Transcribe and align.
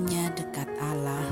Hanya 0.00 0.32
dekat 0.32 0.64
Allah. 0.80 1.28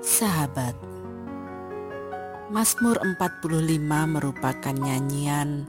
Sahabat 0.00 0.80
Mazmur 2.48 2.96
45 3.20 3.84
merupakan 4.08 4.72
nyanyian 4.72 5.68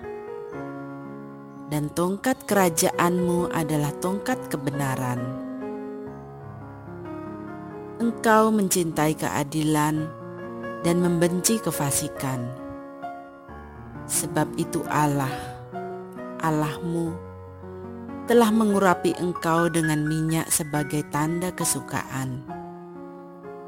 Dan 1.71 1.87
tongkat 1.95 2.43
kerajaanmu 2.51 3.55
adalah 3.55 3.95
tongkat 4.03 4.43
kebenaran. 4.51 5.23
Engkau 8.03 8.51
mencintai 8.51 9.15
keadilan 9.15 10.03
dan 10.83 10.99
membenci 10.99 11.63
kefasikan 11.63 12.67
Sebab 14.09 14.57
itu 14.57 14.81
Allah, 14.89 15.29
Allahmu, 16.41 17.13
telah 18.25 18.49
mengurapi 18.49 19.13
engkau 19.21 19.69
dengan 19.69 20.01
minyak 20.01 20.49
sebagai 20.49 21.05
tanda 21.13 21.53
kesukaan, 21.53 22.41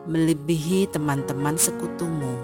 melebihi 0.09 0.89
teman-teman 0.89 1.53
sekutumu. 1.61 2.41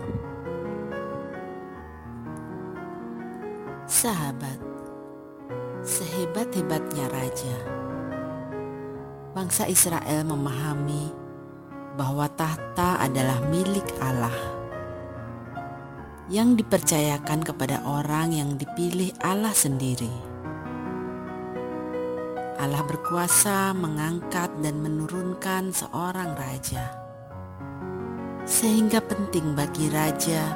Sahabat, 3.90 4.62
sehebat-hebatnya 5.82 7.10
raja, 7.10 7.58
bangsa 9.34 9.66
Israel 9.66 10.22
memahami 10.22 11.10
bahwa 11.98 12.30
tahta 12.30 13.02
adalah 13.02 13.42
milik 13.50 13.90
Allah 13.98 14.67
yang 16.28 16.60
dipercayakan 16.60 17.40
kepada 17.40 17.80
orang 17.88 18.36
yang 18.36 18.60
dipilih 18.60 19.16
Allah 19.24 19.56
sendiri. 19.56 20.12
Allah 22.60 22.84
berkuasa 22.84 23.72
mengangkat 23.72 24.52
dan 24.60 24.84
menurunkan 24.84 25.72
seorang 25.72 26.36
raja, 26.36 26.84
sehingga 28.44 29.00
penting 29.00 29.56
bagi 29.56 29.88
raja 29.88 30.52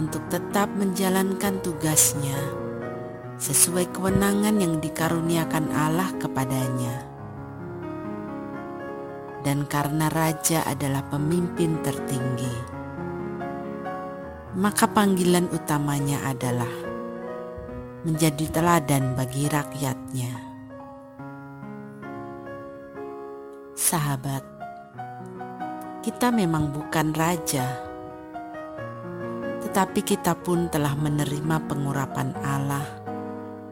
untuk 0.00 0.24
tetap 0.32 0.72
menjalankan 0.72 1.60
tugasnya 1.60 2.38
sesuai 3.36 3.92
kewenangan 3.92 4.56
yang 4.56 4.80
dikaruniakan 4.80 5.68
Allah 5.76 6.08
kepadanya. 6.16 6.96
Dan 9.44 9.68
karena 9.68 10.08
raja 10.08 10.64
adalah 10.64 11.04
pemimpin 11.12 11.76
tertinggi 11.84 12.83
maka 14.54 14.86
panggilan 14.86 15.50
utamanya 15.50 16.22
adalah 16.30 16.70
menjadi 18.06 18.54
teladan 18.54 19.18
bagi 19.18 19.50
rakyatnya. 19.50 20.30
Sahabat, 23.74 24.46
kita 26.06 26.30
memang 26.30 26.70
bukan 26.70 27.10
raja, 27.18 27.66
tetapi 29.66 30.06
kita 30.06 30.38
pun 30.38 30.70
telah 30.70 30.94
menerima 30.94 31.66
pengurapan 31.66 32.30
Allah 32.46 32.86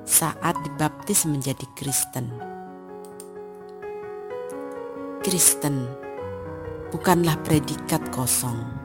saat 0.02 0.58
dibaptis 0.66 1.30
menjadi 1.30 1.62
Kristen. 1.78 2.26
Kristen 5.22 5.86
bukanlah 6.90 7.38
predikat 7.46 8.02
kosong 8.10 8.81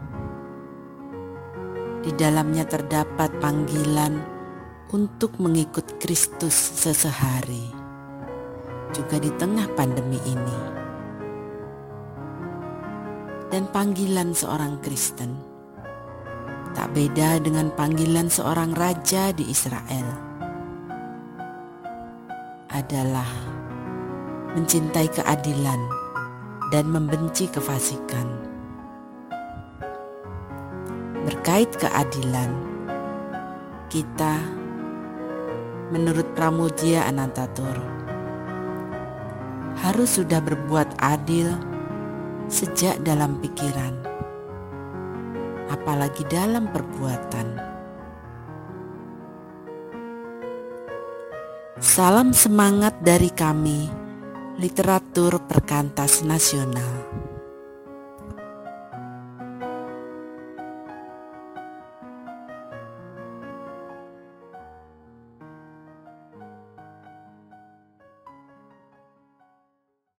di 2.07 2.15
dalamnya 2.15 2.63
terdapat 2.63 3.35
panggilan 3.43 4.15
untuk 4.95 5.35
mengikut 5.43 5.99
Kristus 5.99 6.55
sesehari, 6.55 7.67
juga 8.95 9.19
di 9.19 9.27
tengah 9.35 9.67
pandemi 9.75 10.15
ini. 10.23 10.59
Dan 13.51 13.67
panggilan 13.75 14.31
seorang 14.31 14.79
Kristen 14.79 15.35
tak 16.71 16.95
beda 16.95 17.43
dengan 17.43 17.75
panggilan 17.75 18.31
seorang 18.31 18.71
raja 18.71 19.35
di 19.35 19.51
Israel 19.51 20.07
adalah 22.71 23.27
mencintai 24.55 25.11
keadilan 25.11 25.81
dan 26.71 26.87
membenci 26.87 27.51
kefasikan 27.51 28.46
berkait 31.27 31.67
keadilan, 31.75 32.47
kita 33.91 34.39
menurut 35.91 36.23
Pramudia 36.31 37.03
Anantatur 37.03 37.75
harus 39.83 40.15
sudah 40.15 40.39
berbuat 40.39 40.95
adil 41.03 41.51
sejak 42.47 43.03
dalam 43.03 43.43
pikiran, 43.43 43.91
apalagi 45.67 46.23
dalam 46.31 46.71
perbuatan. 46.71 47.59
Salam 51.83 52.31
semangat 52.31 53.03
dari 53.03 53.35
kami, 53.35 53.91
literatur 54.63 55.43
perkantas 55.43 56.23
nasional. 56.23 57.36